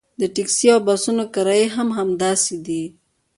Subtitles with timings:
[0.19, 2.83] د ټکسي او بسونو کرایې هم همداسې دي.